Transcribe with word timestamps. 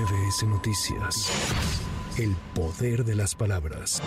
MBS 0.00 0.44
Noticias. 0.44 1.30
El 2.16 2.34
poder 2.54 3.04
de 3.04 3.14
las 3.14 3.34
palabras. 3.34 4.00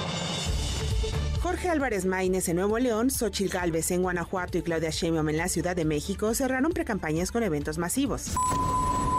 Jorge 1.42 1.69
Álvarez 1.69 2.05
Maínez 2.05 2.50
en 2.50 2.55
Nuevo 2.55 2.79
León, 2.79 3.12
Xochil 3.12 3.49
Gálvez 3.49 3.91
en 3.91 4.01
Guanajuato 4.01 4.57
y 4.57 4.63
Claudia 4.63 4.89
Sheinbaum 4.89 5.29
en 5.29 5.37
la 5.37 5.49
Ciudad 5.49 5.75
de 5.75 5.85
México 5.85 6.33
cerraron 6.33 6.71
precampañas 6.71 7.31
con 7.31 7.43
eventos 7.43 7.77
masivos. 7.77 8.31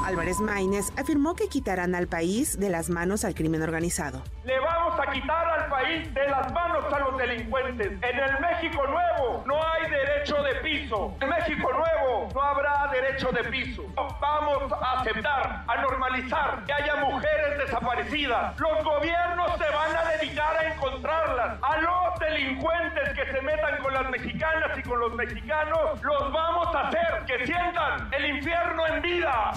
Álvarez 0.04 0.38
Maínez 0.38 0.92
afirmó 0.98 1.34
que 1.34 1.48
quitarán 1.48 1.94
al 1.94 2.08
país 2.08 2.58
de 2.58 2.68
las 2.68 2.90
manos 2.90 3.24
al 3.24 3.34
crimen 3.34 3.62
organizado. 3.62 4.22
Le 4.44 4.60
vamos 4.60 5.00
a 5.00 5.10
quitar 5.10 5.46
al 5.46 5.70
país 5.70 6.12
de 6.12 6.28
las 6.28 6.52
manos 6.52 6.84
a 6.92 6.98
los 6.98 7.16
delincuentes. 7.16 7.86
En 7.86 8.18
el 8.18 8.40
México 8.40 8.86
Nuevo 8.86 9.42
no 9.46 9.54
hay 9.62 9.90
derecho 9.90 10.42
de 10.42 10.54
piso. 10.56 11.16
En 11.22 11.28
México 11.30 11.70
Nuevo 11.72 12.28
no 12.34 12.42
habrá 12.42 12.90
derecho 12.92 13.32
de 13.32 13.44
piso. 13.44 13.82
Vamos 14.20 14.70
a 14.72 15.00
aceptar, 15.00 15.64
a 15.66 15.76
normalizar 15.80 16.64
que 16.66 16.72
haya 16.74 16.96
mujeres 16.96 17.58
desaparecidas. 17.58 18.60
Los 18.60 18.84
gobiernos 18.84 19.52
se 19.56 19.74
van 19.74 19.96
a 19.96 20.10
dedicar 20.18 20.56
a 20.56 20.74
encontrarlas. 20.74 21.58
A 21.62 21.78
los 21.78 22.18
delincuentes 22.20 23.08
que 23.14 23.32
se 23.32 23.40
metan 23.40 23.78
con 23.82 23.94
las 23.94 24.10
mexicanas 24.10 24.78
y 24.78 24.82
con 24.82 25.00
los 25.00 25.14
mexicanos, 25.14 26.02
los 26.02 26.32
vamos 26.32 26.74
a 26.74 26.88
hacer 26.88 27.24
que 27.26 27.46
sientan 27.46 28.08
el 28.12 28.36
infierno 28.36 28.86
en 28.86 29.02
vida. 29.02 29.52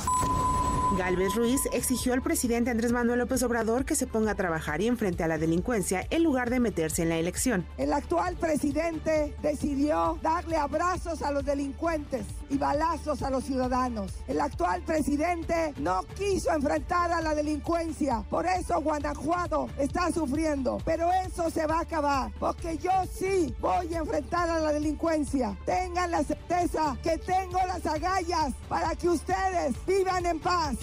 Galvez 0.95 1.35
Ruiz 1.35 1.61
exigió 1.73 2.13
al 2.13 2.21
presidente 2.21 2.71
Andrés 2.71 2.91
Manuel 2.91 3.19
López 3.19 3.43
Obrador 3.43 3.83
que 3.83 3.95
se 3.95 4.07
ponga 4.07 4.31
a 4.31 4.35
trabajar 4.35 4.81
y 4.81 4.87
enfrente 4.87 5.23
a 5.23 5.27
la 5.27 5.37
delincuencia 5.37 6.07
en 6.09 6.23
lugar 6.23 6.49
de 6.49 6.59
meterse 6.59 7.03
en 7.03 7.09
la 7.09 7.17
elección. 7.17 7.65
El 7.77 7.91
actual 7.91 8.37
presidente 8.37 9.35
decidió 9.41 10.17
darle 10.21 10.55
abrazos 10.55 11.21
a 11.21 11.31
los 11.31 11.43
delincuentes 11.43 12.25
y 12.49 12.57
balazos 12.57 13.21
a 13.21 13.29
los 13.29 13.43
ciudadanos. 13.43 14.13
El 14.27 14.39
actual 14.39 14.81
presidente 14.83 15.73
no 15.77 16.03
quiso 16.17 16.51
enfrentar 16.53 17.11
a 17.11 17.21
la 17.21 17.35
delincuencia. 17.35 18.23
Por 18.29 18.45
eso 18.45 18.81
Guanajuato 18.81 19.69
está 19.77 20.11
sufriendo. 20.11 20.77
Pero 20.85 21.09
eso 21.25 21.49
se 21.49 21.67
va 21.67 21.79
a 21.79 21.81
acabar. 21.81 22.31
Porque 22.39 22.77
yo 22.77 22.91
sí 23.11 23.53
voy 23.59 23.93
a 23.93 23.99
enfrentar 23.99 24.49
a 24.49 24.59
la 24.59 24.71
delincuencia. 24.71 25.57
Tengan 25.65 26.11
la 26.11 26.23
certeza 26.23 26.97
que 27.03 27.17
tengo 27.17 27.59
las 27.67 27.85
agallas 27.85 28.53
para 28.69 28.95
que 28.95 29.09
ustedes 29.09 29.75
vivan 29.85 30.25
en 30.25 30.39
paz. 30.39 30.76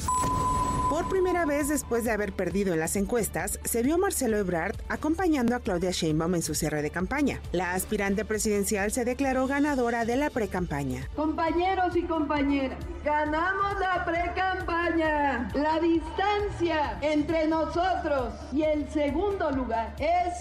Por 0.90 1.08
primera 1.08 1.44
vez 1.44 1.68
después 1.68 2.04
de 2.04 2.12
haber 2.12 2.32
perdido 2.32 2.72
en 2.72 2.78
las 2.78 2.94
encuestas, 2.94 3.58
se 3.64 3.82
vio 3.82 3.98
Marcelo 3.98 4.36
Ebrard 4.36 4.76
acompañando 4.88 5.56
a 5.56 5.60
Claudia 5.60 5.90
Sheinbaum 5.90 6.36
en 6.36 6.42
su 6.42 6.54
cierre 6.54 6.82
de 6.82 6.90
campaña. 6.90 7.40
La 7.52 7.72
aspirante 7.72 8.24
presidencial 8.24 8.92
se 8.92 9.04
declaró 9.04 9.46
ganadora 9.46 10.04
de 10.04 10.16
la 10.16 10.30
precampaña. 10.30 11.08
Compañeros 11.16 11.96
y 11.96 12.02
compañeras, 12.02 12.78
ganamos 13.04 13.80
la 13.80 14.04
precampaña. 14.04 15.48
La 15.54 15.80
distancia 15.80 16.98
entre 17.00 17.48
nosotros 17.48 18.34
y 18.52 18.62
el 18.62 18.88
segundo 18.90 19.50
lugar 19.50 19.96
es 19.98 20.34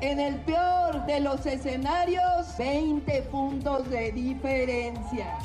en 0.00 0.18
el 0.18 0.36
peor 0.40 1.06
de 1.06 1.20
los 1.20 1.44
escenarios, 1.46 2.56
20 2.58 3.22
puntos 3.30 3.88
de 3.90 4.12
diferencia. 4.12 5.38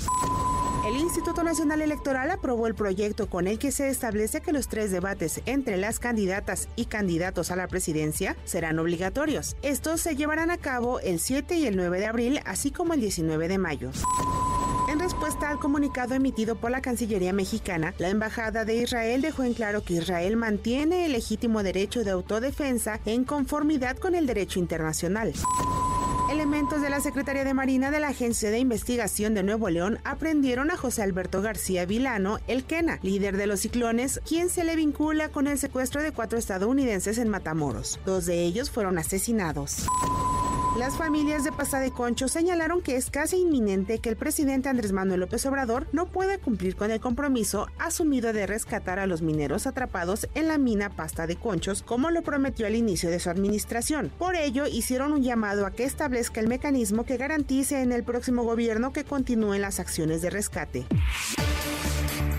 El 0.86 0.98
Instituto 0.98 1.44
Nacional 1.44 1.82
Electoral 1.82 2.30
aprobó 2.30 2.68
el 2.68 2.76
proyecto 2.76 3.28
con 3.28 3.48
el 3.48 3.58
que 3.58 3.72
se 3.72 3.90
establece 3.90 4.42
que 4.42 4.54
los 4.54 4.68
tres 4.68 4.92
debates 4.92 5.42
entre 5.48 5.78
las 5.78 5.98
candidatas 5.98 6.70
y 6.76 6.86
candidatos 6.86 7.50
a 7.50 7.56
la 7.56 7.68
presidencia 7.68 8.38
serán 8.46 8.78
obligatorios. 8.78 9.58
Estos 9.64 10.02
se 10.02 10.16
llevarán 10.16 10.52
a 10.52 10.58
cabo 10.58 11.00
el 11.00 11.20
7 11.20 11.56
y 11.56 11.66
el 11.66 11.76
9 11.76 12.00
de 12.00 12.06
abril, 12.06 12.40
así 12.46 12.70
como 12.70 12.94
el 12.94 13.02
19 13.02 13.48
de 13.48 13.58
mayo. 13.58 13.90
En 14.88 15.00
respuesta 15.00 15.50
al 15.50 15.58
comunicado 15.58 16.14
emitido 16.14 16.56
por 16.56 16.70
la 16.70 16.82
Cancillería 16.82 17.34
mexicana, 17.34 17.96
la 17.98 18.10
Embajada 18.10 18.64
de 18.64 18.76
Israel 18.76 19.24
dejó 19.24 19.42
en 19.42 19.56
claro 19.56 19.84
que 19.84 19.96
Israel 19.96 20.38
mantiene 20.38 21.08
el 21.08 21.14
legítimo 21.14 21.64
derecho 21.64 22.04
de 22.04 22.12
autodefensa 22.12 23.00
en 23.08 23.24
conformidad 23.24 23.98
con 23.98 24.14
el 24.14 24.28
derecho 24.28 24.60
internacional. 24.60 25.34
Elementos 26.66 26.82
de 26.82 26.90
la 26.90 27.00
Secretaría 27.00 27.44
de 27.44 27.54
Marina 27.54 27.92
de 27.92 28.00
la 28.00 28.08
Agencia 28.08 28.50
de 28.50 28.58
Investigación 28.58 29.36
de 29.36 29.44
Nuevo 29.44 29.70
León 29.70 30.00
aprendieron 30.04 30.72
a 30.72 30.78
José 30.78 31.04
Alberto 31.04 31.44
García 31.44 31.86
Vilano, 31.86 32.40
el 32.48 32.64
Quena, 32.64 32.98
líder 33.04 33.38
de 33.38 33.46
los 33.46 33.60
ciclones, 33.60 34.20
quien 34.28 34.50
se 34.50 34.64
le 34.64 34.76
vincula 34.76 35.30
con 35.30 35.46
el 35.46 35.60
secuestro 35.60 36.02
de 36.02 36.12
cuatro 36.12 36.40
estadounidenses 36.40 37.20
en 37.20 37.30
Matamoros. 37.30 38.00
Dos 38.04 38.26
de 38.26 38.42
ellos 38.42 38.72
fueron 38.72 38.98
asesinados. 38.98 39.86
Las 40.78 40.98
familias 40.98 41.46
de 41.46 41.54
Pasa 41.54 41.80
de 41.80 41.92
Concho 41.92 42.28
señalaron 42.28 42.82
que 42.82 42.98
es 42.98 43.10
casi 43.10 43.38
inminente 43.38 44.00
que 44.00 44.10
el 44.10 44.18
presidente 44.18 44.68
Andrés 44.68 44.92
Manuel 44.92 45.22
López 45.22 45.46
Obrador 45.46 45.88
no 45.94 46.08
pueda 46.08 46.38
cumplir 46.38 46.76
con 46.76 46.92
el 46.92 47.00
compromiso 47.00 47.68
asumido 47.80 48.34
de 48.34 48.46
rescatar 48.46 49.00
a 49.00 49.08
los 49.08 49.22
mineros 49.22 49.68
atrapados 49.68 50.28
en 50.36 50.50
la 50.50 50.58
mina 50.58 50.90
Pasta 50.90 51.28
de 51.28 51.38
Conchos, 51.38 51.82
como 51.82 52.12
lo 52.12 52.24
prometió 52.24 52.68
al 52.68 52.76
inicio 52.76 53.10
de 53.10 53.22
su 53.22 53.30
administración. 53.30 54.12
Por 54.20 54.36
ello, 54.36 54.68
hicieron 54.68 55.14
un 55.14 55.24
llamado 55.24 55.66
a 55.66 55.72
que 55.72 55.86
establezca 55.86 56.42
el 56.42 56.50
mecanismo 56.50 57.06
que 57.06 57.16
garantice 57.16 57.82
en 57.82 57.94
el 57.94 58.04
próximo 58.04 58.44
gobierno 58.44 58.92
que 58.92 59.06
continúen 59.06 59.62
las 59.62 59.80
acciones 59.80 60.22
de 60.22 60.30
rescate. 60.30 60.86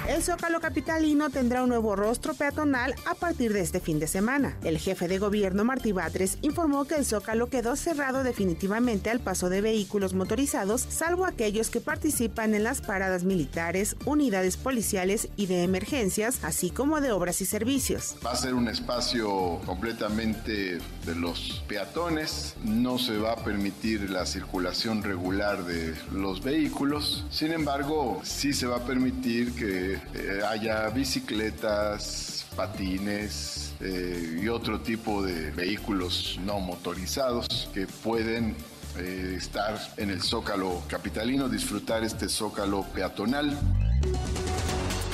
El 0.08 0.22
Zócalo 0.22 0.60
Capitalino 0.60 1.30
tendrá 1.30 1.64
un 1.64 1.68
nuevo 1.68 1.96
rostro 1.96 2.32
peatonal 2.32 2.94
a 3.06 3.16
partir 3.16 3.52
de 3.52 3.60
este 3.60 3.80
fin 3.80 3.98
de 3.98 4.06
semana. 4.06 4.56
El 4.62 4.78
jefe 4.78 5.08
de 5.08 5.18
gobierno 5.18 5.64
Martí 5.64 5.90
Batres 5.90 6.38
informó 6.42 6.84
que 6.84 6.94
el 6.94 7.04
Zócalo 7.04 7.48
quedó 7.48 7.74
cerrado 7.74 8.22
definitivamente 8.22 9.10
al 9.10 9.18
paso 9.18 9.48
de 9.48 9.60
vehículos 9.60 10.14
motorizados, 10.14 10.86
salvo 10.88 11.26
aquellos 11.26 11.70
que 11.70 11.80
participan 11.80 12.54
en 12.54 12.62
las 12.62 12.82
paradas 12.82 13.24
militares, 13.24 13.96
unidades 14.04 14.56
policiales 14.56 15.28
y 15.36 15.46
de 15.46 15.64
emergencias, 15.64 16.38
así 16.44 16.70
como 16.70 17.00
de 17.00 17.10
obras 17.10 17.40
y 17.40 17.46
servicios. 17.46 18.14
Va 18.24 18.30
a 18.30 18.36
ser 18.36 18.54
un 18.54 18.68
espacio 18.68 19.60
completamente 19.66 20.78
de 21.04 21.14
los 21.16 21.64
peatones, 21.66 22.54
no 22.62 22.98
se 22.98 23.18
va 23.18 23.32
a 23.32 23.44
permitir 23.44 24.08
la 24.08 24.24
circulación 24.24 25.02
regular 25.02 25.64
de 25.64 25.96
los 26.12 26.44
vehículos, 26.44 27.24
sin 27.28 27.50
embargo, 27.50 28.20
sí 28.22 28.52
se 28.52 28.68
va 28.68 28.76
a 28.76 28.84
permitir 28.84 29.52
que 29.52 29.95
eh, 30.14 30.40
haya 30.46 30.88
bicicletas, 30.90 32.46
patines 32.56 33.74
eh, 33.80 34.40
y 34.42 34.48
otro 34.48 34.80
tipo 34.80 35.22
de 35.22 35.50
vehículos 35.50 36.38
no 36.44 36.58
motorizados 36.58 37.68
que 37.74 37.86
pueden 37.86 38.56
eh, 38.98 39.34
estar 39.36 39.78
en 39.98 40.10
el 40.10 40.22
zócalo 40.22 40.82
capitalino, 40.88 41.48
disfrutar 41.48 42.02
este 42.02 42.28
zócalo 42.28 42.84
peatonal. 42.94 43.56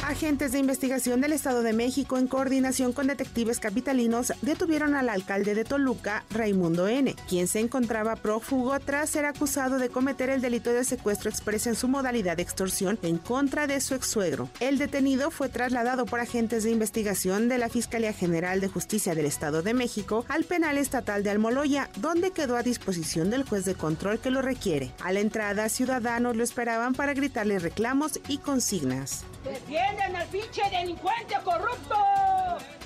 Agentes 0.03 0.51
de 0.51 0.59
investigación 0.59 1.21
del 1.21 1.33
Estado 1.33 1.63
de 1.63 1.73
México, 1.73 2.19
en 2.19 2.27
coordinación 2.27 2.93
con 2.93 3.07
detectives 3.07 3.61
capitalinos, 3.61 4.33
detuvieron 4.43 4.97
al 4.97 5.09
alcalde 5.09 5.55
de 5.55 5.65
Toluca, 5.65 6.25
Raimundo 6.31 6.89
N., 6.89 7.15
quien 7.29 7.47
se 7.47 7.61
encontraba 7.61 8.17
prófugo 8.17 8.79
tras 8.81 9.11
ser 9.11 9.27
acusado 9.27 9.79
de 9.79 9.91
cometer 9.91 10.29
el 10.29 10.41
delito 10.41 10.73
de 10.73 10.83
secuestro 10.83 11.31
expreso 11.31 11.69
en 11.69 11.77
su 11.77 11.87
modalidad 11.87 12.37
de 12.37 12.43
extorsión 12.43 12.99
en 13.03 13.17
contra 13.17 13.69
de 13.69 13.81
su 13.81 13.95
ex-suegro. 13.95 14.51
El 14.59 14.77
detenido 14.77 15.31
fue 15.31 15.49
trasladado 15.49 16.05
por 16.05 16.19
agentes 16.19 16.65
de 16.65 16.73
investigación 16.73 17.49
de 17.49 17.59
la 17.59 17.69
Fiscalía 17.69 18.13
General 18.13 18.61
de 18.61 18.69
Justicia 18.69 19.15
del 19.15 19.27
Estado 19.27 19.63
de 19.63 19.73
México 19.73 20.25
al 20.29 20.43
penal 20.43 20.79
estatal 20.79 21.23
de 21.23 21.31
Almoloya, 21.31 21.89
donde 21.99 22.33
quedó 22.33 22.57
a 22.57 22.65
disposición 22.65 23.31
del 23.31 23.45
juez 23.45 23.65
de 23.65 23.77
control 23.77 24.19
que 24.19 24.31
lo 24.33 24.43
requiere. 24.43 24.91
A 25.05 25.13
la 25.13 25.21
entrada, 25.21 25.69
ciudadanos 25.69 26.37
lo 26.37 26.43
esperaban 26.43 26.93
para 26.93 27.15
gritarle 27.15 27.61
reclamos 27.61 28.19
y 28.27 28.39
consignas. 28.39 29.25
¡Defienden 29.45 30.15
al 30.15 30.27
pinche 30.29 30.63
delincuente 30.71 31.35
corrupto! 31.45 31.97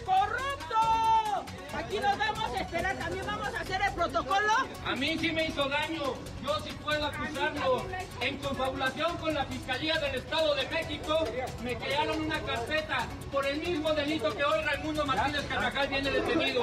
¡Corrupto! 0.04 0.76
Aquí 1.76 1.98
nos 1.98 2.16
vamos 2.16 2.54
a 2.54 2.60
esperar, 2.60 2.96
también 2.96 3.26
vamos 3.26 3.54
a 3.54 3.60
hacer 3.60 3.80
el 3.82 3.92
protocolo. 3.92 4.52
A 4.86 4.96
mí 4.96 5.18
sí 5.18 5.30
me 5.30 5.46
hizo 5.48 5.68
daño, 5.68 6.14
yo 6.42 6.60
sí 6.64 6.70
puedo 6.82 7.04
acusarlo. 7.04 7.84
En 8.22 8.38
confabulación 8.38 9.16
con 9.18 9.34
la 9.34 9.44
Fiscalía 9.44 9.98
del 9.98 10.14
Estado 10.14 10.54
de 10.54 10.66
México, 10.68 11.18
me 11.62 11.76
crearon 11.76 12.22
una 12.22 12.40
carpeta 12.40 13.06
por 13.30 13.44
el 13.44 13.60
mismo 13.60 13.92
delito 13.92 14.34
que 14.34 14.44
hoy 14.44 14.62
Raimundo 14.64 15.04
Martínez 15.04 15.44
Carvajal 15.46 15.88
viene 15.88 16.10
detenido. 16.10 16.62